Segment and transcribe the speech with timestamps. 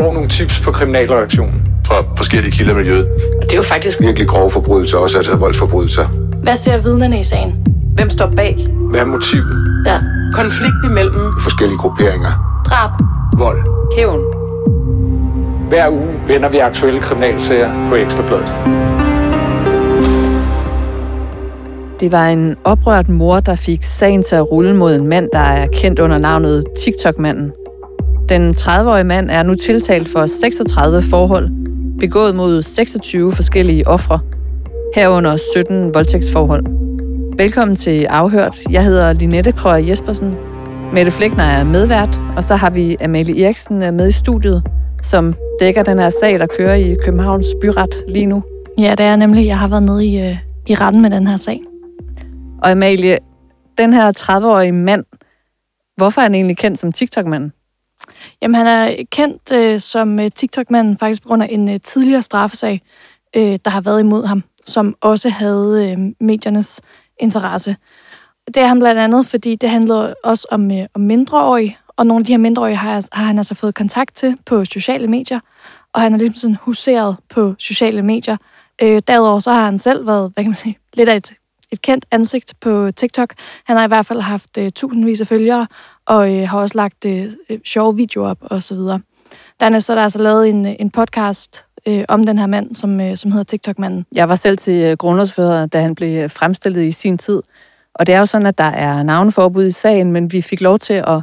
[0.00, 1.62] får nogle tips på kriminalreaktionen.
[1.86, 3.06] Fra forskellige kilder i miljøet.
[3.40, 6.06] Og det er jo faktisk Virkelig grove forbrydelser, også altså voldsforbrydelser.
[6.42, 7.66] Hvad ser vidnerne i sagen?
[7.94, 8.66] Hvem står bag?
[8.90, 9.82] Hvad er motivet?
[9.86, 9.98] Ja.
[10.32, 12.62] Konflikt imellem Forskellige grupperinger.
[12.66, 12.90] Drab.
[13.38, 13.58] Vold.
[13.96, 14.20] Hævn.
[15.68, 18.54] Hver uge vender vi aktuelle kriminalsager på Ekstrabladet.
[22.00, 25.38] Det var en oprørt mor, der fik sagen til at rulle mod en mand, der
[25.38, 27.52] er kendt under navnet TikTok-manden.
[28.30, 31.48] Den 30-årige mand er nu tiltalt for 36 forhold,
[31.98, 34.20] begået mod 26 forskellige ofre,
[34.94, 36.64] herunder 17 voldtægtsforhold.
[37.36, 38.56] Velkommen til Afhørt.
[38.70, 40.34] Jeg hedder Linette Krøger Jespersen.
[40.92, 44.62] Mette Flækner er medvært, og så har vi Amalie Eriksen med i studiet,
[45.02, 48.42] som dækker den her sag, der kører i Københavns Byret lige nu.
[48.78, 49.46] Ja, det er nemlig.
[49.46, 51.60] Jeg har været nede i, øh, i retten med den her sag.
[52.62, 53.18] Og Amalie,
[53.78, 55.04] den her 30-årige mand,
[55.96, 57.52] hvorfor er han egentlig kendt som TikTok-manden?
[58.42, 62.22] Jamen, han er kendt øh, som øh, TikTok-manden faktisk på grund af en øh, tidligere
[62.22, 62.82] straffesag,
[63.36, 66.80] øh, der har været imod ham, som også havde øh, mediernes
[67.18, 67.76] interesse.
[68.46, 72.22] Det er han blandt andet, fordi det handler også om, øh, om mindreårige, og nogle
[72.22, 75.40] af de her mindreårige har, har han altså fået kontakt til på sociale medier,
[75.92, 78.36] og han er ligesom sådan huseret på sociale medier.
[78.82, 81.32] Øh, derudover så har han selv været, hvad kan man sige, lidt af et,
[81.70, 83.34] et kendt ansigt på TikTok.
[83.64, 85.66] Han har i hvert fald haft øh, tusindvis af følgere,
[86.10, 89.00] og øh, har også lagt øh, øh, sjove videoer op og så videre.
[89.60, 92.74] Dernæst så er der altså lavet en, øh, en podcast øh, om den her mand,
[92.74, 94.06] som, øh, som hedder TikTok-manden.
[94.14, 97.42] Jeg var selv til øh, grundlovsfører, da han blev fremstillet i sin tid.
[97.94, 100.78] Og det er jo sådan, at der er navneforbud i sagen, men vi fik lov
[100.78, 101.22] til at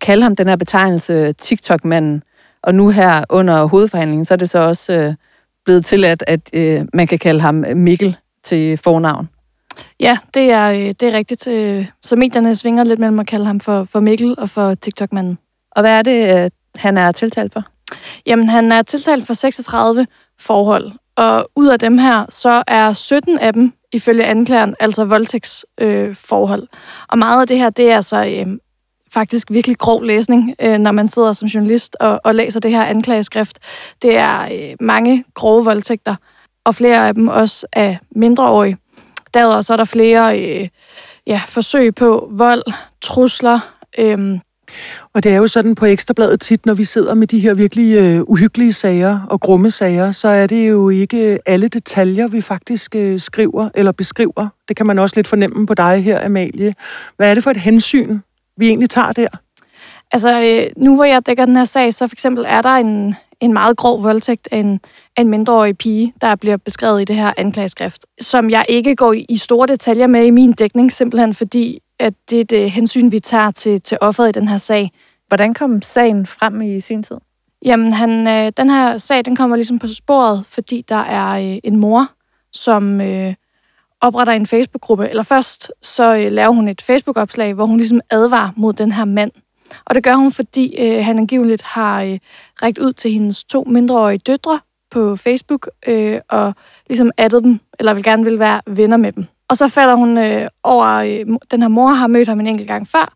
[0.00, 2.22] kalde ham den her betegnelse TikTok-manden.
[2.62, 5.14] Og nu her under hovedforhandlingen, så er det så også øh,
[5.64, 9.28] blevet tilladt, at øh, man kan kalde ham Mikkel til fornavn.
[10.00, 11.46] Ja, det er, øh, det er rigtigt.
[11.46, 15.38] Øh, Så medierne svinger lidt mellem at kalde ham for, for Mikkel og for TikTok-manden.
[15.70, 17.64] Og hvad er det, øh, han er tiltalt for?
[18.26, 20.06] Jamen, han er tiltalt for 36
[20.40, 26.08] forhold, og ud af dem her, så er 17 af dem, ifølge anklageren, altså voldtægtsforhold.
[26.08, 26.68] Øh, forhold.
[27.08, 28.58] og meget af det her, det er altså øh,
[29.12, 32.84] faktisk virkelig grov læsning, øh, når man sidder som journalist og, og læser det her
[32.84, 33.58] anklageskrift.
[34.02, 36.14] Det er øh, mange grove voldtægter,
[36.64, 38.76] og flere af dem også af mindreårige.
[39.34, 40.68] Derudover så er der flere øh,
[41.26, 42.62] ja, forsøg på vold,
[43.00, 43.60] trusler,
[43.98, 44.38] øh,
[45.14, 47.98] Og det er jo sådan på Ekstrabladet tit, når vi sidder med de her virkelig
[47.98, 52.94] øh, uhyggelige sager og grumme sager, så er det jo ikke alle detaljer, vi faktisk
[52.94, 54.48] øh, skriver eller beskriver.
[54.68, 56.74] Det kan man også lidt fornemme på dig her, Amalie.
[57.16, 58.18] Hvad er det for et hensyn,
[58.56, 59.28] vi egentlig tager der?
[60.12, 63.14] Altså, øh, nu hvor jeg dækker den her sag, så for eksempel er der en,
[63.40, 64.80] en meget grov voldtægt af en,
[65.16, 69.12] af en mindreårig pige, der bliver beskrevet i det her anklageskrift, som jeg ikke går
[69.12, 73.10] i, i store detaljer med i min dækning, simpelthen fordi, at det er det hensyn,
[73.10, 74.90] vi tager til, til offeret i den her sag.
[75.28, 77.16] Hvordan kom sagen frem i sin tid?
[77.64, 81.58] Jamen, han, øh, den her sag, den kommer ligesom på sporet, fordi der er øh,
[81.64, 82.10] en mor,
[82.52, 83.34] som øh,
[84.00, 85.08] opretter en Facebook-gruppe.
[85.08, 89.04] Eller først, så øh, laver hun et Facebook-opslag, hvor hun ligesom advarer mod den her
[89.04, 89.30] mand.
[89.84, 92.18] Og det gør hun, fordi øh, han angiveligt har øh,
[92.62, 96.54] rækket ud til hendes to mindreårige døtre på Facebook, øh, og
[96.88, 99.26] ligesom addet dem, eller vil gerne vil være venner med dem.
[99.50, 102.68] Og så falder hun øh, over, øh, den her mor har mødt ham en enkelt
[102.68, 103.12] gang før,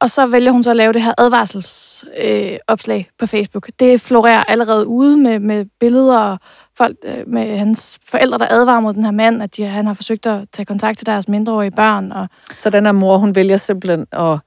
[0.00, 3.70] og så vælger hun så at lave det her advarselsopslag øh, opslag på Facebook.
[3.80, 6.38] Det florerer allerede ude med, med billeder og
[6.78, 9.94] folk øh, med hans forældre, der advarer mod den her mand, at de, han har
[9.94, 12.12] forsøgt at tage kontakt til deres mindreårige børn.
[12.12, 14.38] Og, Så den her mor, hun vælger simpelthen at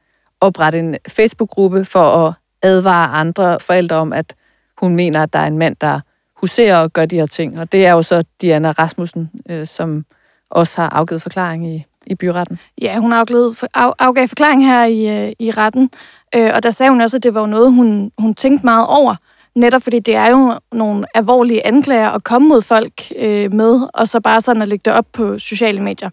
[0.41, 4.35] oprette en Facebook-gruppe for at advare andre forældre om, at
[4.77, 5.99] hun mener, at der er en mand, der
[6.35, 7.59] huserer og gør de her ting.
[7.59, 10.05] Og det er jo så Diana Rasmussen, øh, som
[10.49, 12.59] også har afgivet forklaring i, i byretten.
[12.81, 15.89] ja, hun afgav, af, afgav forklaring her i, øh, i retten,
[16.35, 19.15] øh, og der sagde hun også, at det var noget, hun, hun tænkte meget over,
[19.59, 24.07] netop fordi det er jo nogle alvorlige anklager at komme mod folk øh, med, og
[24.07, 26.09] så bare sådan at lægge det op på sociale medier.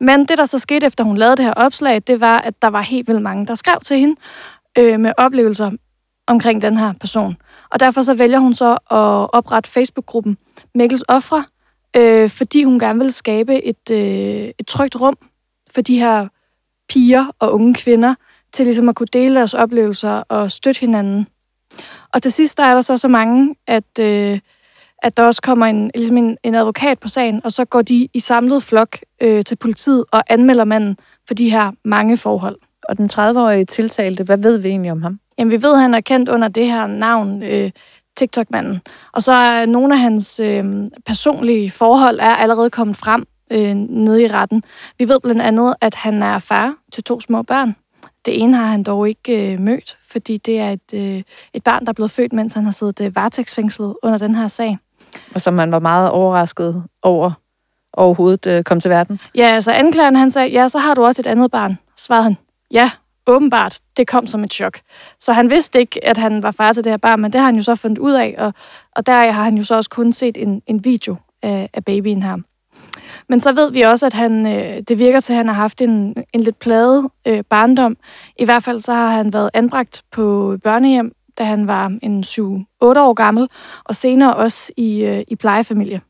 [0.00, 2.68] Men det, der så skete, efter hun lavede det her opslag, det var, at der
[2.68, 4.16] var helt vildt mange, der skrev til hende
[4.78, 5.70] øh, med oplevelser
[6.26, 7.36] omkring den her person.
[7.70, 10.38] Og derfor så vælger hun så at oprette Facebook-gruppen
[10.74, 11.44] Mikkels Ofre,
[11.96, 15.16] øh, fordi hun gerne vil skabe et, øh, et trygt rum
[15.74, 16.28] for de her
[16.88, 18.14] piger og unge kvinder,
[18.52, 21.26] til ligesom at kunne dele deres oplevelser og støtte hinanden.
[22.14, 24.38] Og til sidst der er der så så mange, at, øh,
[25.02, 28.08] at der også kommer en, ligesom en, en advokat på sagen, og så går de
[28.14, 30.96] i samlet flok øh, til politiet og anmelder manden
[31.26, 32.56] for de her mange forhold.
[32.88, 35.20] Og den 30-årige tiltalte, hvad ved vi egentlig om ham?
[35.38, 37.70] Jamen, vi ved, at han er kendt under det her navn, øh,
[38.16, 38.80] TikTok-manden.
[39.12, 40.64] Og så er nogle af hans øh,
[41.06, 44.62] personlige forhold er allerede kommet frem øh, nede i retten.
[44.98, 47.76] Vi ved blandt andet, at han er far til to små børn.
[48.28, 51.22] Det ene har han dog ikke øh, mødt, fordi det er et, øh,
[51.54, 54.48] et barn, der er blevet født, mens han har siddet øh, varetægtsfængslet under den her
[54.48, 54.78] sag.
[55.34, 57.32] Og som man var meget overrasket over
[57.92, 59.20] overhovedet øh, kom til verden.
[59.34, 61.78] Ja, altså anklageren han sagde, ja, så har du også et andet barn.
[61.96, 62.36] Svarede han,
[62.70, 62.90] ja,
[63.26, 64.80] åbenbart, det kom som et chok.
[65.18, 67.46] Så han vidste ikke, at han var far til det her barn, men det har
[67.46, 68.54] han jo så fundet ud af, og,
[68.96, 72.22] og der har han jo så også kun set en, en video af, af babyen
[72.22, 72.36] her.
[73.28, 75.80] Men så ved vi også, at han, øh, det virker til, at han har haft
[75.80, 77.96] en, en lidt plade øh, barndom.
[78.38, 82.34] I hvert fald så har han været anbragt på børnehjem, da han var en 7-8
[82.82, 83.48] år gammel,
[83.84, 86.00] og senere også i, øh, i plejefamilie.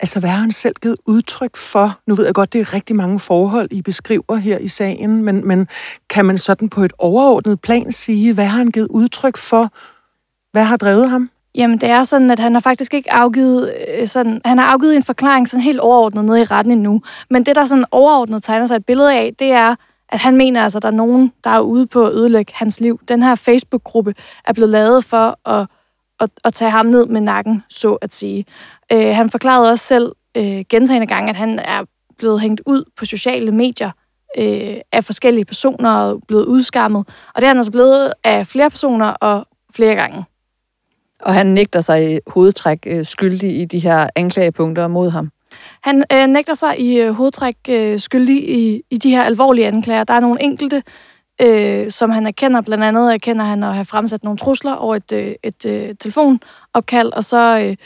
[0.00, 1.98] Altså, hvad har han selv givet udtryk for?
[2.06, 5.48] Nu ved jeg godt, det er rigtig mange forhold, I beskriver her i sagen, men,
[5.48, 5.68] men
[6.10, 9.72] kan man sådan på et overordnet plan sige, hvad har han givet udtryk for?
[10.52, 11.30] Hvad har drevet ham?
[11.54, 14.96] Jamen, det er sådan, at han har faktisk ikke afgivet, øh, sådan, han har afgivet
[14.96, 17.02] en forklaring sådan helt overordnet nede i retten endnu.
[17.30, 19.74] Men det, der sådan overordnet tegner sig et billede af, det er,
[20.08, 22.80] at han mener altså, at der er nogen, der er ude på at ødelægge hans
[22.80, 23.00] liv.
[23.08, 24.14] Den her Facebook-gruppe
[24.44, 25.66] er blevet lavet for at,
[26.20, 28.44] at, at tage ham ned med nakken, så at sige.
[28.92, 31.84] Øh, han forklarede også selv øh, gentagende gange, at han er
[32.18, 33.90] blevet hængt ud på sociale medier
[34.38, 37.08] øh, af forskellige personer og blevet udskammet.
[37.34, 40.24] Og det er han altså blevet af flere personer og flere gange.
[41.22, 45.30] Og han nægter sig i hovedtræk øh, skyldig i de her anklagepunkter mod ham.
[45.82, 50.04] Han øh, nægter sig i øh, hovedtræk øh, skyldig i, i de her alvorlige anklager.
[50.04, 50.82] Der er nogle enkelte,
[51.42, 52.60] øh, som han erkender.
[52.60, 57.12] Blandt andet erkender han at have fremsat nogle trusler over et, øh, et øh, telefonopkald,
[57.12, 57.76] og så øh,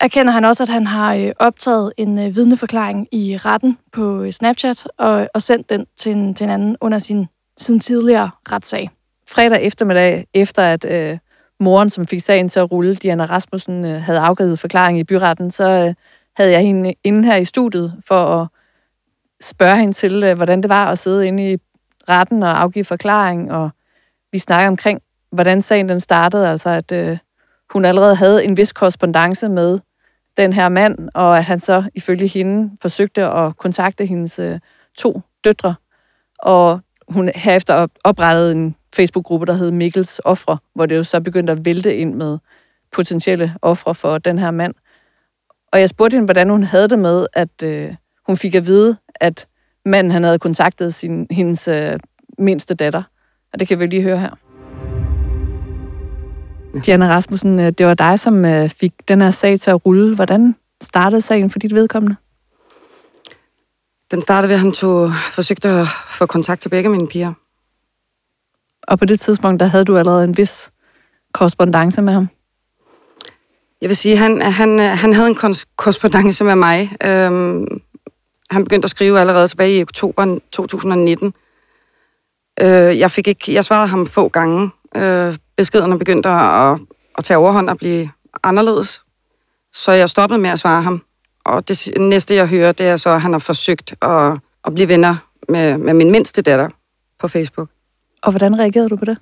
[0.00, 4.32] erkender han også, at han har øh, optaget en øh, vidneforklaring i retten på øh,
[4.32, 7.26] Snapchat og, og sendt den til en, til en anden under sin,
[7.58, 8.90] sin tidligere retssag.
[9.28, 11.18] Fredag eftermiddag, efter at øh,
[11.60, 15.50] moren, som fik sagen til at rulle, Diana Rasmussen, øh, havde afgivet forklaring i byretten,
[15.50, 15.94] så øh,
[16.36, 18.48] havde jeg hende inde her i studiet for at
[19.40, 21.56] spørge hende til, øh, hvordan det var at sidde inde i
[22.08, 23.70] retten og afgive forklaring, og
[24.32, 25.00] vi snakker omkring,
[25.32, 27.18] hvordan sagen den startede, altså at øh,
[27.72, 29.78] hun allerede havde en vis korrespondence med
[30.36, 34.58] den her mand, og at han så ifølge hende forsøgte at kontakte hendes øh,
[34.98, 35.74] to døtre,
[36.38, 41.52] og hun herefter oprettede en Facebook-gruppe, der hed Mikkels Ofre, hvor det jo så begyndte
[41.52, 42.38] at vælte ind med
[42.92, 44.74] potentielle ofre for den her mand.
[45.72, 47.94] Og jeg spurgte hende, hvordan hun havde det med, at øh,
[48.26, 49.46] hun fik at vide, at
[49.84, 51.98] manden han havde kontaktet sin, hendes øh,
[52.38, 53.02] mindste datter.
[53.52, 54.30] Og det kan vi lige høre her.
[56.86, 60.14] Diana Rasmussen, øh, det var dig, som øh, fik den her sag til at rulle.
[60.14, 62.16] Hvordan startede sagen for dit vedkommende?
[64.10, 67.32] Den startede ved, at han tog, forsøgte at få kontakt til begge mine piger.
[68.82, 70.72] Og på det tidspunkt, der havde du allerede en vis
[71.34, 72.28] korrespondence med ham?
[73.80, 76.92] Jeg vil sige, han, han, han havde en korrespondence med mig.
[77.04, 77.66] Øhm,
[78.50, 81.34] han begyndte at skrive allerede tilbage i oktober 2019.
[82.60, 84.70] Øh, jeg, fik ikke, jeg svarede ham få gange.
[84.96, 86.78] Øh, beskederne begyndte at,
[87.18, 88.10] at tage overhånd og blive
[88.42, 89.02] anderledes.
[89.72, 91.02] Så jeg stoppede med at svare ham.
[91.44, 94.88] Og det næste, jeg hører, det er så, at han har forsøgt at, at blive
[94.88, 95.16] venner
[95.48, 96.68] med, med min mindste datter
[97.18, 97.68] på Facebook.
[98.22, 99.18] Og hvordan reagerede du på det?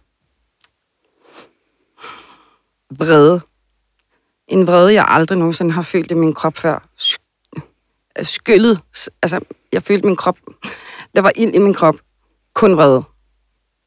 [2.91, 3.41] Vrede.
[4.49, 6.89] En vrede, jeg aldrig nogensinde har følt i min krop før.
[8.23, 8.81] Skyllet.
[9.23, 9.41] Altså,
[9.73, 10.39] jeg følte min krop.
[11.15, 11.95] Der var ild i min krop.
[12.55, 13.03] Kun vrede.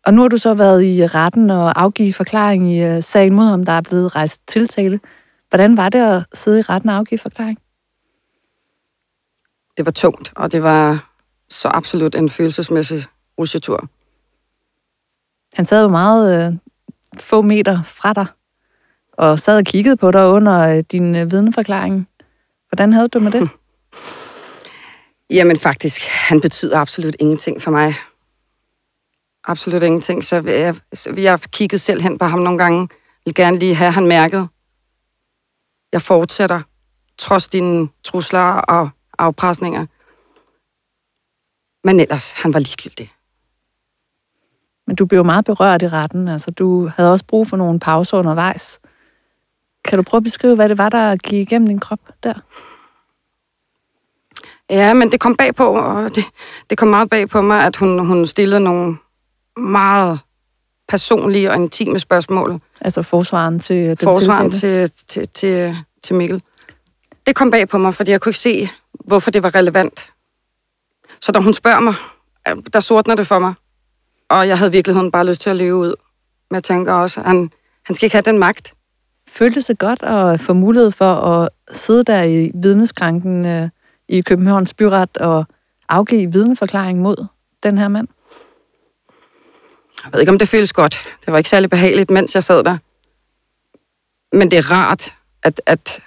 [0.05, 3.45] Og nu har du så været i retten og afgive forklaring i øh, sagen mod
[3.45, 4.99] ham, der er blevet rejst tiltale.
[5.49, 7.57] Hvordan var det at sidde i retten og afgive forklaring?
[9.77, 11.09] Det var tungt, og det var
[11.49, 13.03] så absolut en følelsesmæssig
[13.39, 13.89] rusjetur.
[15.53, 16.57] Han sad jo meget øh,
[17.19, 18.25] få meter fra dig,
[19.13, 22.07] og sad og kiggede på dig under øh, din øh, vidneforklaring.
[22.69, 23.49] Hvordan havde du med det?
[25.37, 27.95] Jamen faktisk, han betyder absolut ingenting for mig.
[29.43, 30.23] Absolut ingenting.
[30.23, 32.79] Så jeg, så jeg kigget selv hen på ham nogle gange.
[32.79, 32.87] Jeg
[33.25, 34.47] vil gerne lige have han mærket.
[35.91, 36.61] Jeg fortsætter,
[37.17, 39.85] trods dine trusler og afpresninger.
[41.83, 43.11] Men ellers, han var ligegyldig.
[44.91, 46.27] Men du blev meget berørt i retten.
[46.27, 48.79] Altså, du havde også brug for nogle pauser undervejs.
[49.85, 52.33] Kan du prøve at beskrive, hvad det var, der gik igennem din krop der?
[54.69, 56.23] Ja, men det kom bag på, og det,
[56.69, 58.97] det kom meget bag på mig, at hun, hun stillede nogle
[59.57, 60.19] meget
[60.87, 62.59] personlige og intime spørgsmål.
[62.81, 66.41] Altså forsvaren til den Forsvaren til, til, til, til Mikkel.
[67.27, 70.11] Det kom bag på mig, fordi jeg kunne ikke se, hvorfor det var relevant.
[71.21, 71.95] Så da hun spørger mig,
[72.73, 73.53] der sortner det for mig.
[74.31, 75.95] Og jeg havde virkeligheden bare lyst til at leve ud.
[76.49, 77.51] Men jeg tænker også, at han,
[77.85, 78.73] han skal ikke have den magt.
[79.27, 83.69] Føltes det godt at få mulighed for at sidde der i vidneskranken øh,
[84.09, 85.45] i Københavns Byret og
[85.89, 87.25] afgive vidneforklaring mod
[87.63, 88.07] den her mand?
[90.03, 91.09] Jeg ved ikke, om det føles godt.
[91.25, 92.77] Det var ikke særlig behageligt, mens jeg sad der.
[94.35, 96.01] Men det er rart, at, at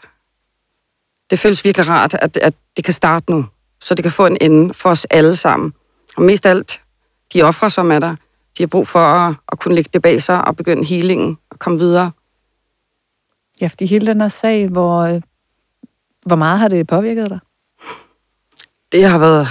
[1.30, 3.46] det føles virkelig rart, at, at det kan starte nu.
[3.80, 5.74] Så det kan få en ende for os alle sammen.
[6.16, 6.80] Og mest alt,
[7.34, 8.16] de ofre, som er der,
[8.58, 11.58] de har brug for at, at kunne lægge det bag sig og begynde healingen og
[11.58, 12.10] komme videre.
[13.60, 15.22] Ja, fordi hele den her sag, hvor, øh,
[16.26, 17.38] hvor meget har det påvirket dig?
[18.92, 19.48] Det har været...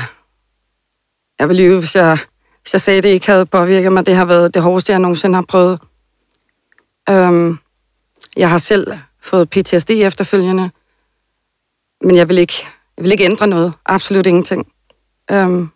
[1.40, 2.18] Jeg vil lyve, hvis jeg,
[2.62, 4.06] hvis jeg sagde, at det ikke havde påvirket mig.
[4.06, 5.80] Det har været det hårdeste, jeg nogensinde har prøvet.
[7.10, 7.58] Øhm,
[8.38, 8.88] jeg har selv
[9.22, 10.72] fået PTSD efterfølgende,
[12.02, 12.54] men jeg vil ikke,
[12.98, 13.74] jeg vil ikke ændre noget.
[13.86, 14.72] Absolut ingenting.
[15.32, 15.70] Øhm,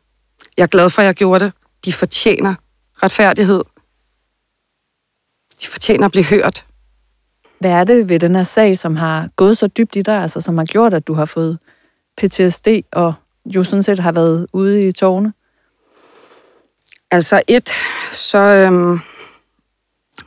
[0.57, 1.53] jeg er glad for, at jeg gjorde det.
[1.87, 2.55] De fortjener
[3.03, 3.63] retfærdighed.
[5.61, 6.65] De fortjener at blive hørt.
[7.59, 10.41] Hvad er det ved den her sag, som har gået så dybt i dig, altså
[10.41, 11.59] som har gjort, at du har fået
[12.17, 13.13] PTSD og
[13.45, 15.33] jo sådan set har været ude i tårne?
[17.11, 17.69] Altså et,
[18.11, 18.99] så, øhm,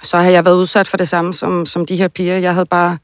[0.02, 2.38] så har jeg været udsat for det samme som, som de her piger.
[2.38, 2.99] Jeg havde bare...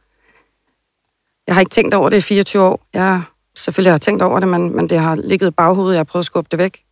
[1.46, 2.86] Jeg har ikke tænkt over det i 24 år.
[2.92, 3.22] Jeg
[3.54, 5.94] selvfølgelig har jeg tænkt over det, men, men det har ligget i baghovedet.
[5.94, 6.84] Jeg har prøvet at skubbe det væk.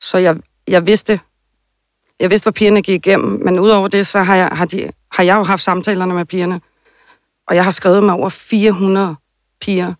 [0.00, 0.36] Så jeg,
[0.68, 1.20] jeg vidste,
[2.20, 5.22] jeg vidste, hvad pigerne gik igennem, men udover det, så har jeg, har, de, har
[5.22, 6.60] jeg jo haft samtalerne med pigerne.
[7.48, 9.16] Og jeg har skrevet med over 400
[9.60, 9.94] piger,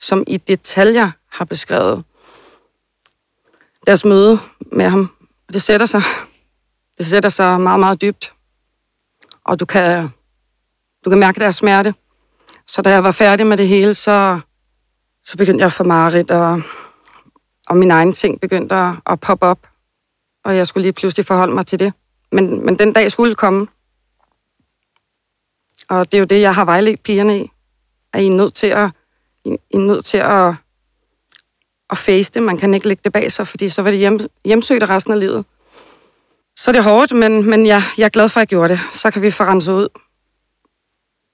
[0.00, 2.04] som i detaljer har beskrevet
[3.86, 4.38] deres møde
[4.72, 5.10] med ham.
[5.52, 6.02] Det sætter sig,
[6.98, 8.32] det sætter sig meget, meget dybt.
[9.44, 10.08] Og du kan,
[11.04, 11.94] du kan mærke deres smerte.
[12.66, 14.40] Så da jeg var færdig med det hele, så,
[15.24, 16.62] så begyndte jeg at få mareridt, og,
[17.68, 19.58] og mine egne ting begyndte at, at poppe op.
[20.46, 21.92] Og jeg skulle lige pludselig forholde mig til det.
[22.32, 23.66] Men, men den dag skulle komme.
[25.88, 27.50] Og det er jo det, jeg har vejledt pigerne i.
[28.12, 28.90] At I er nødt til at,
[29.44, 30.54] I er nødt til at,
[31.90, 32.42] at face det.
[32.42, 35.20] Man kan ikke lægge det bag sig, fordi så var det hjem, hjemsøgt resten af
[35.20, 35.44] livet.
[36.56, 38.80] Så det er hårdt, men, men jeg, jeg er glad for, at jeg gjorde det.
[38.92, 39.88] Så kan vi få renset ud.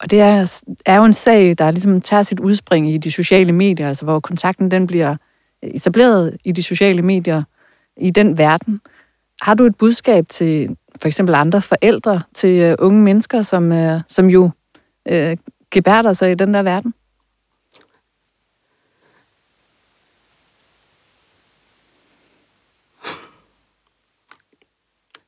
[0.00, 3.52] Og det er, er jo en sag, der ligesom tager sit udspring i de sociale
[3.52, 5.16] medier, altså hvor kontakten den bliver
[5.62, 7.42] etableret i de sociale medier,
[7.96, 8.80] i den verden.
[9.42, 14.00] Har du et budskab til for eksempel andre forældre, til øh, unge mennesker, som, øh,
[14.08, 14.50] som jo
[15.08, 15.36] øh,
[15.70, 16.94] gebærder sig i den der verden?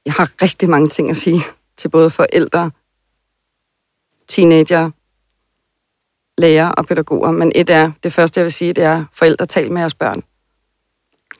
[0.04, 1.40] Jeg har rigtig mange ting at sige
[1.76, 2.70] til både forældre,
[4.28, 4.90] teenager,
[6.38, 7.30] lærer og pædagoger.
[7.30, 10.22] Men et er, det første jeg vil sige, det er, forældre tal med jeres børn.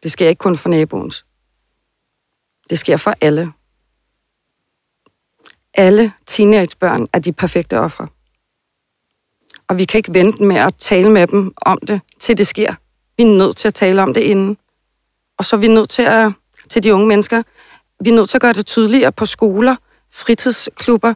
[0.03, 1.25] Det sker ikke kun for naboens.
[2.71, 3.53] Det sker for alle.
[5.75, 8.09] Alle teenagebørn er de perfekte ofre.
[9.69, 12.75] Og vi kan ikke vente med at tale med dem om det, til det sker.
[13.17, 14.57] Vi er nødt til at tale om det inden.
[15.39, 16.33] Og så er vi nødt til at,
[16.69, 17.43] til de unge mennesker,
[18.01, 19.77] vi er nødt til at gøre det tydeligere på skoler,
[20.11, 21.15] fritidsklubber.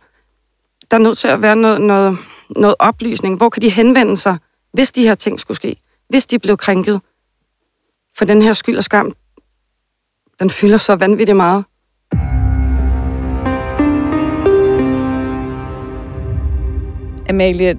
[0.90, 2.18] Der er nødt til at være noget, noget,
[2.50, 3.36] noget oplysning.
[3.36, 4.38] Hvor kan de henvende sig,
[4.72, 5.76] hvis de her ting skulle ske?
[6.08, 7.00] Hvis de blev krænket?
[8.16, 9.12] For den her skyld og skam,
[10.40, 11.64] den fylder så vanvittigt meget.
[17.28, 17.78] Amalie,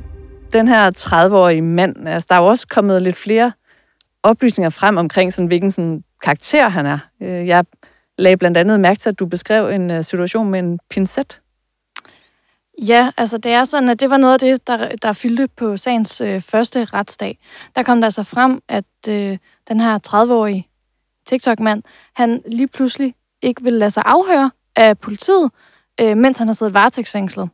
[0.54, 3.52] den her 30-årige mand, altså der er jo også kommet lidt flere
[4.24, 7.00] oplysninger frem omkring, sådan, hvilken sådan, karakter han er.
[7.22, 7.66] Øh, jeg
[8.18, 11.42] lagde blandt andet mærke til, at du beskrev en øh, situation med en pincet.
[12.88, 15.78] Ja, altså det er sådan, at det var noget af det, der, der fyldte på
[15.78, 17.38] sagens øh, første retsdag.
[17.76, 19.38] Der kom der så frem, at øh,
[19.70, 20.69] den her 30-årige
[21.30, 21.84] TikTok-mand,
[22.16, 25.52] han lige pludselig ikke vil lade sig afhøre af politiet,
[26.02, 27.50] øh, mens han har siddet varetægtsfængslet.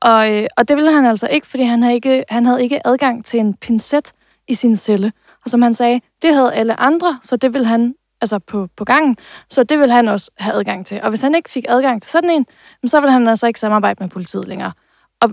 [0.00, 2.86] Og, øh, og det ville han altså ikke, fordi han havde ikke, han havde ikke
[2.86, 4.12] adgang til en pincet
[4.48, 5.12] i sin celle.
[5.44, 8.84] Og som han sagde, det havde alle andre, så det ville han altså på, på
[8.84, 9.16] gangen,
[9.50, 11.00] så det vil han også have adgang til.
[11.02, 12.46] Og hvis han ikke fik adgang til sådan en,
[12.86, 14.72] så ville han altså ikke samarbejde med politiet længere.
[15.20, 15.30] Og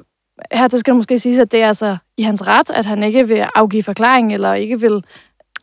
[0.52, 3.28] her skal det måske sige, at det er altså i hans ret, at han ikke
[3.28, 5.04] vil afgive forklaring, eller ikke vil,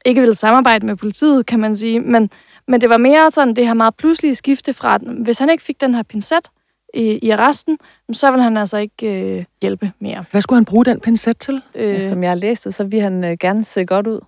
[0.05, 2.01] ikke vil samarbejde med politiet, kan man sige.
[2.01, 2.31] Men,
[2.69, 5.63] men det var mere sådan, det her meget pludselige skifte fra, at hvis han ikke
[5.65, 6.49] fik den her pincet
[6.95, 7.79] i, i arresten,
[8.13, 10.25] så vil han altså ikke øh, hjælpe mere.
[10.31, 11.63] Hvad skulle han bruge den pincet til?
[11.75, 14.21] Øh, Som jeg har læst det, så vil han øh, gerne se godt ud.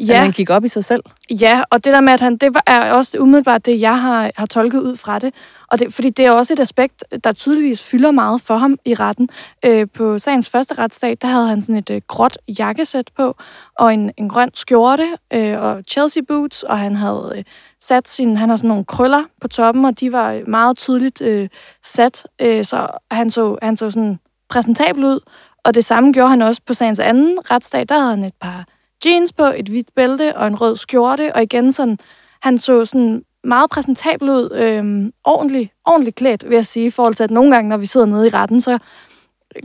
[0.00, 0.14] Ja.
[0.14, 1.02] At han gik op i sig selv.
[1.40, 4.46] Ja, og det der med, at han, det er også umiddelbart det, jeg har, har
[4.46, 5.34] tolket ud fra det.
[5.70, 8.94] Og det, fordi det er også et aspekt, der tydeligvis fylder meget for ham i
[8.94, 9.28] retten.
[9.66, 13.36] Øh, på sagens første retsdag, der havde han sådan et øh, gråt jakkesæt på,
[13.78, 17.44] og en, en grøn skjorte, øh, og Chelsea boots, og han havde øh,
[17.80, 21.48] sat sin, han har sådan nogle krøller på toppen, og de var meget tydeligt øh,
[21.84, 25.20] sat, øh, så han så, han så sådan præsentabel ud.
[25.64, 28.64] Og det samme gjorde han også på sagens anden retsdag, der havde han et par
[29.04, 31.98] jeans på, et hvidt bælte og en rød skjorte, og igen sådan,
[32.42, 37.14] han så sådan meget præsentabel ud, øh, ordentligt, ordentligt klædt, vil jeg sige, i forhold
[37.14, 38.78] til, at nogle gange, når vi sidder nede i retten, så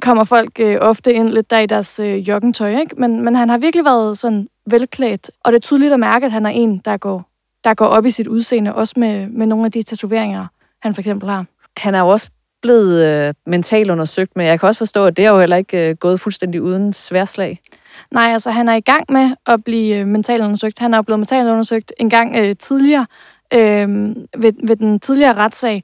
[0.01, 2.95] kommer folk øh, ofte ind lidt der i deres øh, joggentøj, ikke?
[2.97, 6.31] Men, men han har virkelig været sådan velklædt, og det er tydeligt at mærke, at
[6.31, 7.29] han er en, der går,
[7.63, 10.47] der går op i sit udseende, også med, med nogle af de tatoveringer,
[10.81, 11.45] han for eksempel har.
[11.77, 12.29] Han er jo også
[12.65, 15.89] blevet øh, mentalt undersøgt, men jeg kan også forstå, at det er jo heller ikke
[15.89, 17.59] øh, gået fuldstændig uden sværslag.
[18.11, 20.79] Nej, altså han er i gang med at blive øh, mentalt undersøgt.
[20.79, 23.05] Han er jo blevet mentalt undersøgt en gang øh, tidligere
[23.53, 23.89] øh,
[24.37, 25.83] ved, ved den tidligere retssag.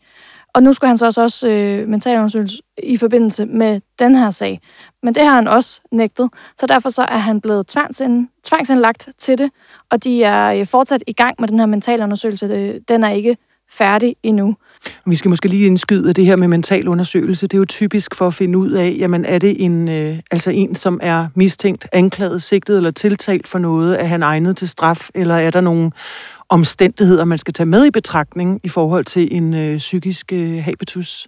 [0.53, 4.31] Og nu skulle han så også, også øh, mentalt undersøges i forbindelse med den her
[4.31, 4.59] sag.
[5.03, 6.29] Men det har han også nægtet.
[6.59, 9.51] Så derfor så er han blevet tvangsind, tvangsindlagt til det.
[9.91, 12.45] Og de er øh, fortsat i gang med den her mentale undersøgelse.
[12.45, 13.38] Øh, den er ikke
[13.71, 14.55] færdig endnu.
[15.05, 18.27] Vi skal måske lige indskyde, det her med mental undersøgelse, det er jo typisk for
[18.27, 22.43] at finde ud af, jamen er det en, øh, altså en, som er mistænkt, anklaget,
[22.43, 25.91] sigtet eller tiltalt for noget, er han egnet til straf, eller er der nogle
[26.49, 31.27] omstændigheder, man skal tage med i betragtning i forhold til en øh, psykisk øh, habitus?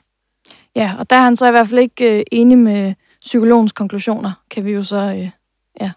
[0.75, 4.31] Ja, og der er han så i hvert fald ikke øh, enig med psykologens konklusioner,
[4.51, 5.29] kan vi jo så øh,
[5.81, 5.91] ja,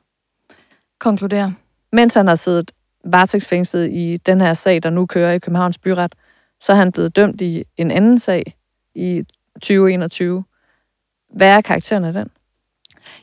[1.01, 1.55] konkludere.
[1.93, 2.71] Mens han har siddet
[3.05, 6.15] varetægtsfængslet i den her sag, der nu kører i Københavns Byret,
[6.61, 8.57] så er han blevet dømt i en anden sag
[8.95, 9.23] i
[9.55, 10.45] 2021.
[11.37, 12.29] Hvad er karakteren af den?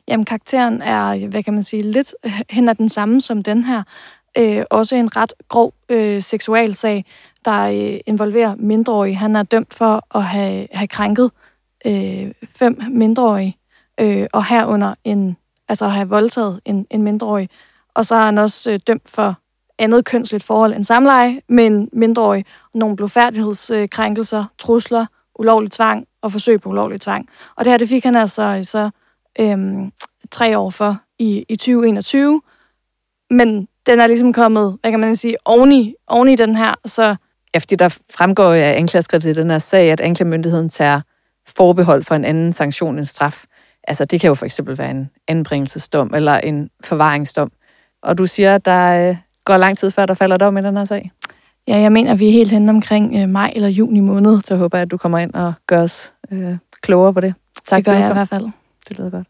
[0.08, 2.16] Jamen, karakteren er, hvad kan man sige, lidt
[2.50, 3.84] hen ad den samme som den her.
[4.38, 7.06] Øh, også en ret grov øh, seksualsag,
[7.46, 9.16] der øh, involverer mindreårige.
[9.16, 11.32] Han er dømt for at have, have krænket
[11.88, 13.58] øh, fem mindreårige,
[14.00, 15.38] øh, og herunder en,
[15.70, 17.50] altså have voldtaget en, en mindreårig.
[17.94, 19.40] Og så er han også øh, dømt for
[19.80, 26.62] andet kønsligt forhold end samleje med en mindreårig, nogle blodfærdighedskrænkelser, trusler, ulovlig tvang og forsøg
[26.62, 27.30] på ulovlig tvang.
[27.56, 28.90] Og det her, det fik han altså så
[29.40, 29.92] øhm,
[30.32, 32.42] tre år for i, i 2021.
[33.30, 37.16] Men den er ligesom kommet, hvad kan man sige, oveni, oveni den her, så...
[37.56, 41.02] Ja, fordi der fremgår af anklageskriftet i den her sag, at anklagemyndigheden tager
[41.58, 43.44] forbehold for en anden sanktion end straf.
[43.84, 47.52] Altså, det kan jo for eksempel være en anbringelsesdom eller en forvaringsdom.
[48.04, 50.78] Og du siger, at der øh, går lang tid før, der falder dom i den
[50.78, 51.12] her sag?
[51.68, 54.42] Ja, jeg mener, vi er helt hen omkring øh, maj eller juni måned.
[54.42, 57.34] Så håber jeg, at du kommer ind og gør os øh, klogere på det.
[57.66, 58.46] Tak, det gør jeg i hvert fald.
[58.90, 59.28] Det lyder godt.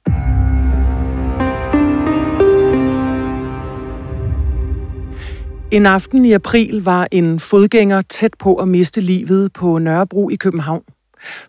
[5.71, 10.35] En aften i april var en fodgænger tæt på at miste livet på Nørrebro i
[10.35, 10.83] København.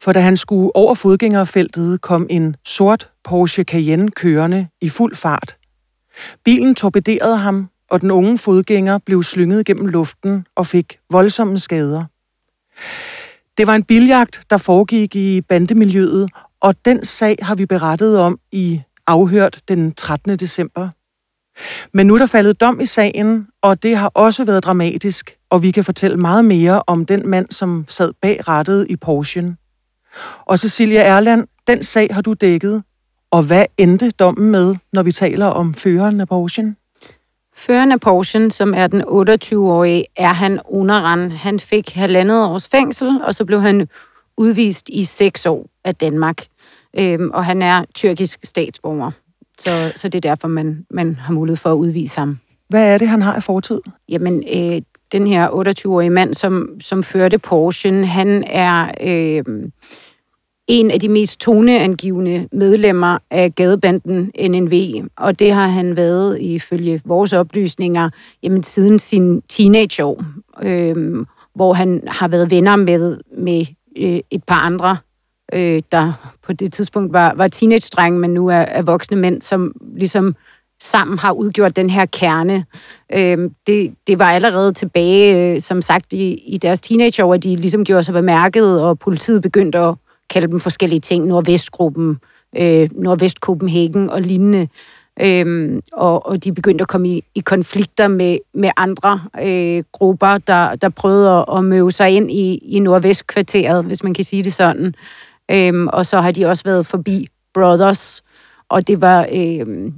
[0.02, 5.56] For da han skulle over fodgængerfeltet, kom en sort Porsche Cayenne kørende i fuld fart.
[6.44, 12.04] Bilen torpederede ham, og den unge fodgænger blev slynget gennem luften og fik voldsomme skader.
[13.58, 18.38] Det var en biljagt, der foregik i bandemiljøet, og den sag har vi berettet om
[18.52, 20.36] i afhørt den 13.
[20.36, 20.88] december.
[21.92, 25.62] Men nu er der faldet dom i sagen, og det har også været dramatisk, og
[25.62, 29.56] vi kan fortælle meget mere om den mand, som sad bag rattet i Porsche.
[30.46, 32.82] Og Cecilia Erland, den sag har du dækket,
[33.30, 36.74] og hvad endte dommen med, når vi taler om føreren af Porsche?
[37.56, 41.32] Føreren af Porsche, som er den 28-årige, er han Unaran.
[41.32, 43.88] Han fik halvandet års fængsel, og så blev han
[44.36, 46.46] udvist i seks år af Danmark.
[46.98, 49.10] Øhm, og han er tyrkisk statsborger.
[49.58, 52.38] Så, så det er derfor, man, man har mulighed for at udvise ham.
[52.68, 53.80] Hvad er det, han har i fortid?
[54.08, 58.90] Jamen, øh, den her 28-årige mand, som, som førte Porsche, han er...
[59.00, 59.44] Øh,
[60.66, 67.00] en af de mest toneangivende medlemmer af gadebanden NNV, og det har han været ifølge
[67.04, 68.10] vores oplysninger
[68.42, 70.24] jamen, siden sin teenageår,
[70.62, 74.96] øh, hvor han har været venner med, med øh, et par andre,
[75.52, 79.72] øh, der på det tidspunkt var, var teenage-drenge, men nu er, er voksne mænd, som
[79.96, 80.36] ligesom
[80.82, 82.64] sammen har udgjort den her kerne.
[83.12, 87.56] Øh, det, det var allerede tilbage, øh, som sagt, i, i deres teenageår, at de
[87.56, 89.94] ligesom gjorde sig bemærket, og politiet begyndte at
[90.34, 92.18] kalde dem forskellige ting, Nordvestgruppen,
[92.56, 94.68] øh, Nordvestkopenhagen og lignende.
[95.20, 100.38] Øhm, og, og de begyndte at komme i, i konflikter med, med andre øh, grupper,
[100.38, 104.44] der, der prøvede at, at møde sig ind i, i Nordvestkvarteret, hvis man kan sige
[104.44, 104.94] det sådan.
[105.50, 108.22] Øhm, og så har de også været forbi Brothers,
[108.68, 109.92] og det var, øh,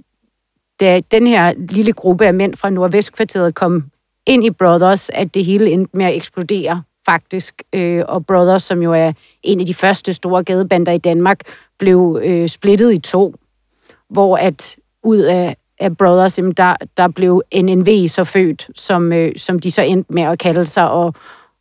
[0.80, 3.84] da den her lille gruppe af mænd fra Nordvestkvarteret kom
[4.26, 8.82] ind i Brothers, at det hele endte med at eksplodere faktisk, øh, og Brothers, som
[8.82, 11.40] jo er en af de første store gadebander i Danmark,
[11.78, 13.34] blev øh, splittet i to,
[14.08, 19.32] hvor at ud af, af Brothers, jamen der, der blev NNV så født, som, øh,
[19.36, 21.14] som de så endte med at kalde sig, og,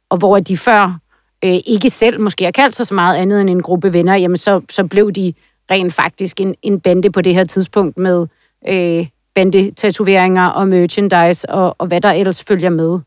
[0.10, 1.00] og hvor de før
[1.44, 4.38] øh, ikke selv måske har kaldt sig så meget andet end en gruppe venner, jamen
[4.38, 5.34] så, så blev de
[5.72, 8.28] rent faktisk en, en bande på det her tidspunkt med
[8.68, 13.00] øh, bandetatoveringer og merchandise og, og hvad der ellers følger med.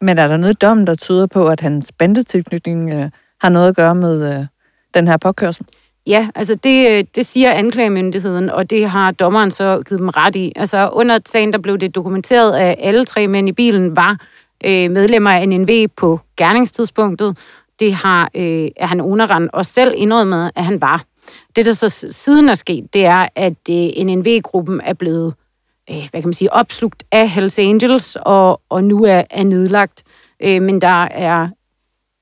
[0.00, 3.10] Men er der noget dom, der tyder på, at hans bandetilknytning øh,
[3.40, 4.46] har noget at gøre med øh,
[4.94, 5.66] den her påkørsel?
[6.06, 10.36] Ja, altså det, øh, det siger anklagemyndigheden, og det har dommeren så givet dem ret
[10.36, 10.52] i.
[10.56, 14.20] Altså under sagen, der blev det dokumenteret, at alle tre mænd i bilen var
[14.64, 17.38] øh, medlemmer af NNV på gerningstidspunktet.
[17.80, 21.04] Det har øh, er han underrendt og selv indrømmet, at han var.
[21.56, 25.34] Det, der så siden er sket, det er, at øh, NNV-gruppen er blevet
[25.90, 30.02] øh, hvad kan man sige, opslugt af Hells Angels, og, og nu er, er nedlagt.
[30.42, 31.42] Øh, men der er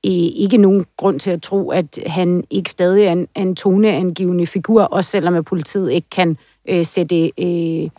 [0.05, 4.47] øh, ikke nogen grund til at tro, at han ikke stadig er en, en toneangivende
[4.47, 6.37] figur, også selvom at politiet ikke kan
[6.69, 7.89] øh, sætte øh,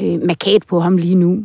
[0.00, 1.44] øh, markat på ham lige nu.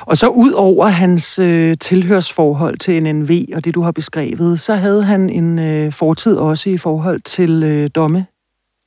[0.00, 4.74] Og så ud over hans øh, tilhørsforhold til NNV og det, du har beskrevet, så
[4.74, 8.26] havde han en øh, fortid også i forhold til øh, domme.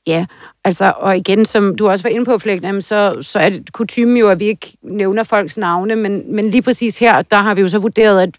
[0.06, 0.26] Ja,
[0.64, 4.16] altså, og igen, som du også var inde på, Flæk, så, så er det kutumen
[4.16, 7.60] jo, at vi ikke nævner folks navne, men, men lige præcis her, der har vi
[7.60, 8.38] jo så vurderet, at,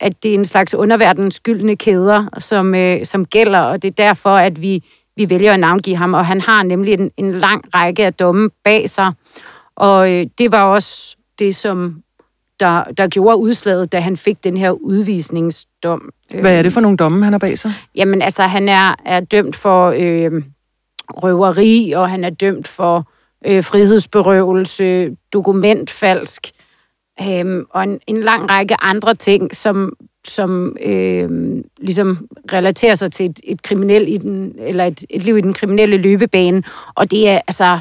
[0.00, 4.04] at det er en slags underverdens skyldne kæder, som, øh, som gælder, og det er
[4.04, 4.82] derfor, at vi,
[5.16, 8.50] vi vælger at navngive ham, og han har nemlig en, en lang række af domme
[8.64, 9.12] bag sig,
[9.76, 12.02] og øh, det var også det, som
[12.60, 16.10] der, der gjorde udslaget, da han fik den her udvisningsdom.
[16.40, 17.72] Hvad er det for nogle domme, han har bag sig?
[17.94, 20.42] Jamen altså, han er, er dømt for øh,
[21.16, 23.08] røveri, og han er dømt for
[23.46, 26.50] øh, frihedsberøvelse, dokumentfalsk,
[27.22, 29.92] øh, og en, en lang række andre ting, som,
[30.26, 31.30] som øh,
[31.78, 35.52] ligesom relaterer sig til et, et kriminel i den, eller et, et liv i den
[35.52, 36.62] kriminelle løbebane.
[36.94, 37.80] Og det er altså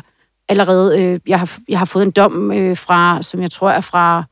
[0.50, 3.82] allerede, øh, jeg, har, jeg har fået en dom øh, fra, som jeg tror er
[3.82, 4.24] fra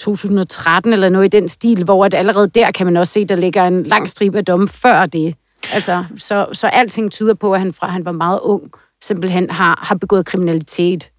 [0.00, 3.36] 2013 eller noget i den stil, hvor at allerede der kan man også se, der
[3.36, 5.34] ligger en lang stribe af domme før det.
[5.74, 8.70] Altså, så, så alting tyder på, at han fra han var meget ung,
[9.02, 11.10] simpelthen har, har begået kriminalitet.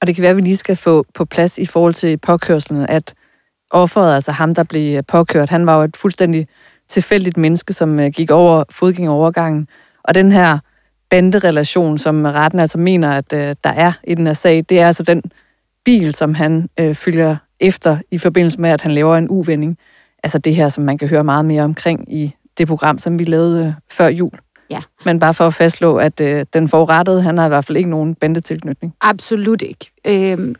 [0.00, 2.86] Og det kan være, at vi lige skal få på plads i forhold til påkørslen,
[2.88, 3.14] at
[3.70, 6.48] offeret, altså ham, der blev påkørt, han var jo et fuldstændig
[6.88, 9.68] tilfældigt menneske, som øh, gik over fodgængerovergangen.
[10.04, 10.58] Og den her
[11.10, 14.86] banderelation, som retten altså mener, at øh, der er i den her sag, det er
[14.86, 15.22] altså den
[15.84, 19.78] bil, som han øh, følger efter i forbindelse med, at han laver en uvending.
[20.22, 23.24] Altså det her, som man kan høre meget mere omkring i det program, som vi
[23.24, 24.32] lavede øh, før jul.
[24.70, 24.80] Ja.
[25.04, 27.90] Men bare for at fastslå, at øh, den forurettede, han har i hvert fald ikke
[27.90, 28.94] nogen bandetilknytning.
[29.00, 29.90] Absolut ikke.
[30.04, 30.54] Øhm,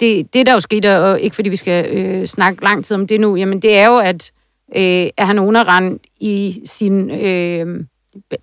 [0.00, 3.06] det, det, der jo skete, og ikke fordi vi skal øh, snakke lang tid om
[3.06, 4.30] det nu, jamen det er jo, at
[4.76, 7.84] øh, er han underrand i sin, øh,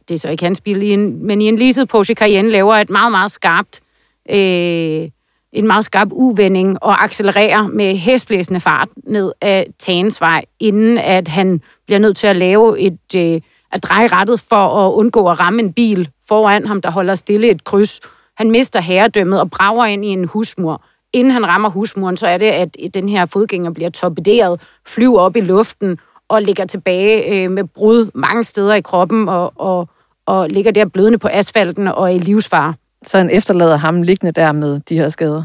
[0.08, 2.76] det er så ikke hans bil, i en, men i en leaset Porsche Cayenne laver
[2.76, 3.82] et meget, meget skarpt,
[4.30, 5.10] øh,
[5.56, 11.28] en meget skarp uvending og accelererer med hæsblæsende fart ned ad af Tagensvej, inden at
[11.28, 13.42] han bliver nødt til at lave et, øh,
[13.72, 17.50] at dreje rettet for at undgå at ramme en bil foran ham, der holder stille
[17.50, 18.00] et kryds.
[18.38, 20.82] Han mister herredømmet og brager ind i en husmur.
[21.14, 25.36] Inden han rammer husmuren, så er det, at den her fodgænger bliver torpederet, flyver op
[25.36, 25.98] i luften
[26.30, 29.90] og ligger tilbage øh, med brud mange steder i kroppen og, og,
[30.26, 32.74] og ligger der blødende på asfalten og i livsfare.
[33.06, 35.44] Så han efterlader ham liggende der med de her skader?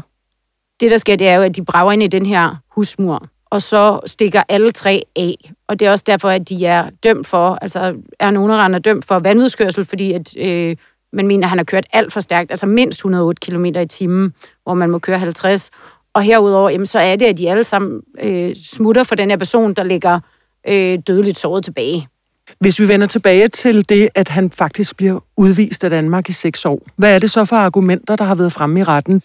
[0.79, 3.61] Det, der sker, det er jo, at de brager ind i den her husmur, og
[3.61, 5.51] så stikker alle tre af.
[5.67, 9.05] Og det er også derfor, at de er dømt for, altså er nogen er dømt
[9.05, 10.75] for vanvidskørsel, fordi at, øh,
[11.13, 14.33] man mener, at han har kørt alt for stærkt, altså mindst 108 km i timen,
[14.63, 15.69] hvor man må køre 50.
[16.13, 19.37] Og herudover, jamen, så er det, at de alle sammen øh, smutter for den her
[19.37, 20.19] person, der ligger
[20.67, 22.07] øh, dødeligt såret tilbage.
[22.59, 26.65] Hvis vi vender tilbage til det, at han faktisk bliver udvist af Danmark i seks
[26.65, 29.21] år, hvad er det så for argumenter, der har været fremme i retten?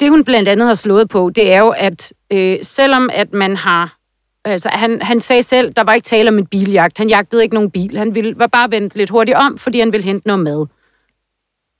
[0.00, 3.56] Det hun blandt andet har slået på, det er jo, at øh, selvom at man
[3.56, 3.98] har...
[4.44, 6.98] Altså, han, han sagde selv, der var ikke tale om en biljagt.
[6.98, 7.98] Han jagtede ikke nogen bil.
[7.98, 10.66] Han ville, var bare vendt lidt hurtigt om, fordi han ville hente noget mad.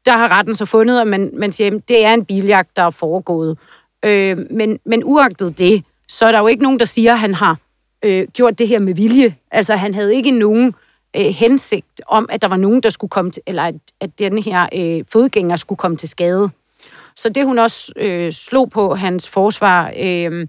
[0.04, 2.82] Der har retten så fundet, at man, man siger, at det er en biljagt, der
[2.82, 3.58] er foregået.
[4.04, 7.34] Øh, men, men uagtet det, så er der jo ikke nogen, der siger, at han
[7.34, 7.58] har
[8.04, 9.34] øh, gjort det her med vilje.
[9.50, 10.74] Altså, han havde ikke nogen
[11.16, 14.38] øh, hensigt om, at der var nogen, der skulle komme til, eller at, at den
[14.38, 16.50] her øh, fodgænger skulle komme til skade.
[17.16, 20.46] Så det, hun også øh, slog på hans forsvar, øh,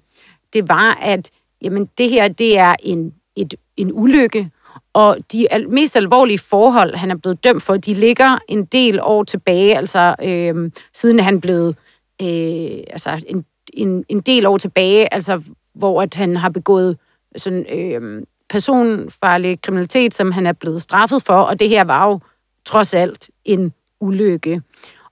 [0.54, 4.50] det var, at jamen, det her, det er en, et, en ulykke,
[4.94, 9.00] og de al- mest alvorlige forhold, han er blevet dømt for, de ligger en del
[9.02, 11.74] år tilbage, altså øh, siden han blev
[12.22, 15.42] øh, altså en, en, en del år tilbage, altså
[15.74, 16.98] hvor at han har begået
[17.38, 22.20] sådan, øh, personfarlig kriminalitet, som han er blevet straffet for, og det her var jo
[22.66, 24.62] trods alt en ulykke.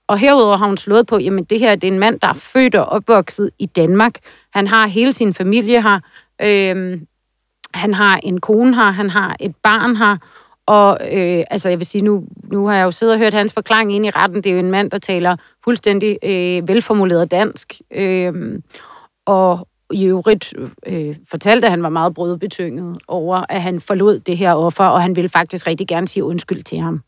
[0.06, 2.32] Og herudover har hun slået på, jamen det her det er en mand, der er
[2.32, 4.18] født og opvokset i Danmark.
[4.52, 6.00] Han har hele sin familie her.
[6.42, 7.00] Øh,
[7.74, 10.16] han har en kone her, han har et barn her,
[10.66, 13.52] og øh, altså jeg vil sige, nu, nu har jeg jo siddet og hørt hans
[13.52, 14.36] forklaring ind i retten.
[14.36, 17.80] Det er jo en mand, der taler fuldstændig øh, velformuleret dansk.
[17.90, 18.60] Øh,
[19.26, 20.54] og i øvrigt
[20.86, 25.02] øh, fortalte, at han var meget brødbetynget over, at han forlod det her offer, og
[25.02, 27.00] han ville faktisk rigtig gerne sige undskyld til ham.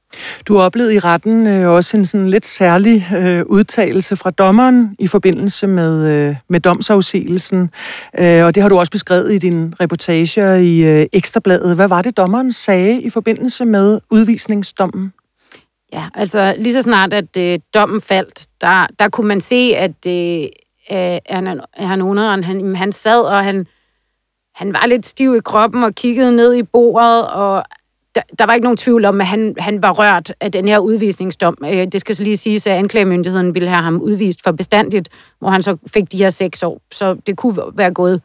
[0.48, 5.06] Du oplevede i retten øh, også en sådan lidt særlig øh, udtalelse fra dommeren i
[5.06, 7.70] forbindelse med, øh, med domsafsigelsen,
[8.18, 11.76] øh, og det har du også beskrevet i din reportager i øh, Ekstrabladet.
[11.76, 15.12] Hvad var det, dommeren sagde i forbindelse med udvisningsdommen?
[15.92, 20.06] Ja, altså lige så snart, at øh, dommen faldt, der, der kunne man se, at
[20.06, 20.48] øh,
[20.92, 23.66] Øh, han, han underen, han, han sad, og han,
[24.54, 27.64] han var lidt stiv i kroppen og kiggede ned i bordet, og
[28.14, 30.78] der, der var ikke nogen tvivl om, at han, han var rørt af den her
[30.78, 31.58] udvisningsdom.
[31.64, 35.48] Øh, det skal så lige siges, at anklagemyndigheden ville have ham udvist for bestandigt, hvor
[35.50, 36.80] han så fik de her seks år.
[36.92, 38.22] Så det kunne være gået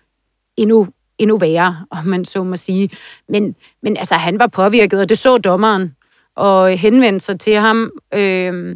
[0.57, 2.89] endnu, endnu værre, om man så må sige.
[3.29, 5.95] Men, men altså, han var påvirket, og det så dommeren,
[6.35, 7.91] og henvendte sig til ham.
[8.13, 8.75] Øh,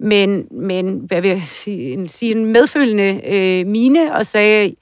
[0.00, 4.74] men, men hvad vil jeg sige, en, sige, en medfølgende øh, mine, og sagde,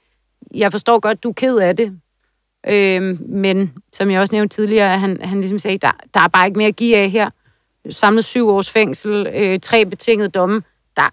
[0.53, 1.99] jeg forstår godt, du er ked af det,
[2.67, 6.47] øh, men som jeg også nævnte tidligere, han, han ligesom sagde, der, der er bare
[6.47, 7.29] ikke mere at give af her.
[7.89, 10.63] Samlet syv års fængsel, øh, tre betingede domme,
[10.95, 11.09] der,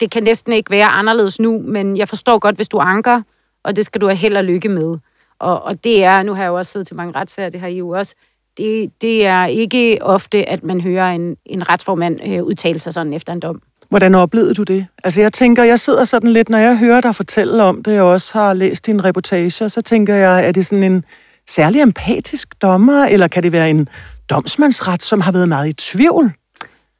[0.00, 3.22] det kan næsten ikke være anderledes nu, men jeg forstår godt, hvis du anker,
[3.62, 4.98] og det skal du have held og lykke med.
[5.38, 7.68] Og, og det er, nu har jeg jo også siddet til mange retssager, det har
[7.68, 8.14] I jo også,
[8.56, 13.12] det, det er ikke ofte, at man hører en, en retsformand øh, udtale sig sådan
[13.12, 13.62] efter en dom.
[13.88, 14.86] Hvordan oplevede du det?
[15.04, 18.08] Altså jeg tænker, jeg sidder sådan lidt, når jeg hører dig fortælle om det, og
[18.08, 21.04] også har læst din reportage, så tænker jeg, er det sådan en
[21.48, 23.88] særlig empatisk dommer, eller kan det være en
[24.30, 26.32] domsmandsret, som har været meget i tvivl?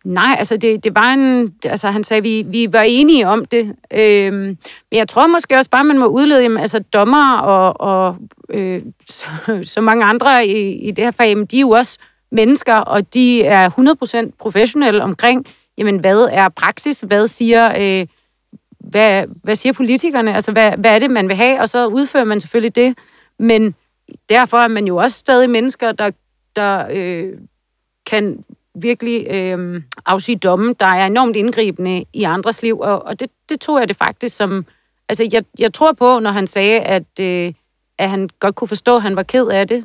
[0.05, 1.55] Nej, altså det, det var en...
[1.65, 3.77] Altså han sagde, vi, vi var enige om det.
[3.91, 4.59] Øhm, men
[4.93, 8.17] jeg tror måske også bare, man må udlede, jamen, altså dommer og, og
[8.51, 9.27] øh, så,
[9.63, 11.99] så mange andre i, i det her fag, jamen, de er jo også
[12.33, 13.71] mennesker, og de er
[14.27, 15.47] 100% professionelle omkring,
[15.79, 18.01] jamen hvad er praksis, hvad siger...
[18.01, 18.07] Øh,
[18.81, 20.35] hvad, hvad siger politikerne?
[20.35, 21.61] Altså, hvad, hvad er det, man vil have?
[21.61, 22.99] Og så udfører man selvfølgelig det.
[23.39, 23.75] Men
[24.29, 26.11] derfor er man jo også stadig mennesker, der,
[26.57, 27.33] der øh,
[28.07, 33.31] kan virkelig øh, afsige domme, der er enormt indgribende i andres liv, og, og det,
[33.49, 34.65] det tror jeg det faktisk som...
[35.09, 37.53] Altså, jeg, jeg tror på, når han sagde, at, øh,
[37.99, 39.85] at han godt kunne forstå, at han var ked af det.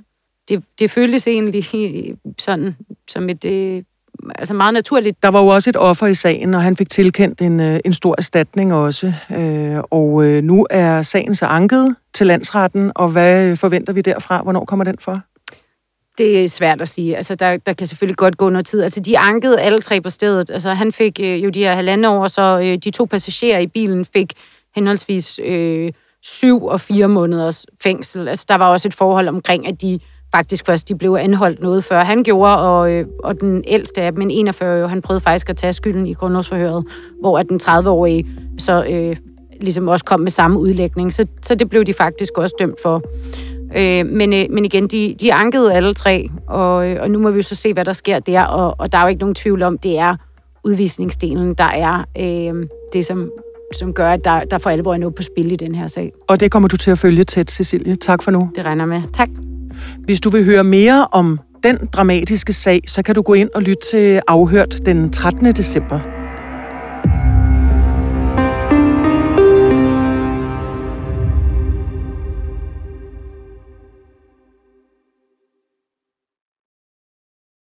[0.50, 1.65] Det, det føltes egentlig
[2.39, 2.76] sådan
[3.08, 3.45] som et...
[3.45, 3.84] Øh,
[4.36, 5.24] altså meget naturligt.
[5.24, 7.93] Der var jo også et offer i sagen, og han fik tilkendt en, øh, en
[7.93, 9.13] stor erstatning også.
[9.32, 14.43] Øh, og øh, nu er sagen så anket til landsretten, og hvad forventer vi derfra?
[14.43, 15.21] Hvornår kommer den for?
[16.17, 17.17] Det er svært at sige.
[17.17, 18.82] Altså, der, der kan selvfølgelig godt gå noget tid.
[18.82, 20.49] Altså, de ankede alle tre på stedet.
[20.49, 23.67] Altså, han fik øh, jo de her halvandet år, så øh, de to passagerer i
[23.67, 24.34] bilen fik
[24.75, 25.91] henholdsvis øh,
[26.23, 28.28] syv og fire måneders fængsel.
[28.28, 29.99] Altså, der var også et forhold omkring, at de
[30.36, 34.12] faktisk først de blev anholdt noget før han gjorde, og, øh, og den ældste af
[34.12, 36.86] dem, en 41 han prøvede faktisk at tage skylden i grundlovsforhøret,
[37.19, 38.28] hvor at den 30-årige
[38.60, 39.15] så øh,
[39.62, 41.13] ligesom også kom med samme udlægning.
[41.13, 43.01] Så, så det blev de faktisk også dømt for.
[43.77, 47.31] Øh, men, øh, men igen, de, de ankede alle tre, og, øh, og nu må
[47.31, 49.35] vi jo så se, hvad der sker der, og, og der er jo ikke nogen
[49.35, 50.15] tvivl om, det er
[50.63, 53.31] udvisningsdelen, der er øh, det, som,
[53.73, 56.11] som gør, at der, der for alvor er noget på spil i den her sag.
[56.27, 57.95] Og det kommer du til at følge tæt, Cecilie.
[57.95, 58.49] Tak for nu.
[58.55, 59.01] Det regner med.
[59.13, 59.29] Tak.
[59.99, 63.61] Hvis du vil høre mere om den dramatiske sag, så kan du gå ind og
[63.61, 65.45] lytte til Afhørt den 13.
[65.45, 66.14] december.